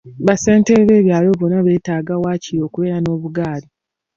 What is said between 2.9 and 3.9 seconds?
n'obugaali.